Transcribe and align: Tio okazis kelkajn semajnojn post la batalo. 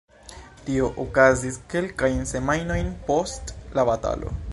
Tio 0.69 0.87
okazis 1.03 1.59
kelkajn 1.73 2.25
semajnojn 2.31 2.91
post 3.11 3.55
la 3.79 3.85
batalo. 3.91 4.35